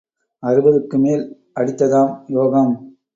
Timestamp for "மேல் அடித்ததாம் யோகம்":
0.97-2.73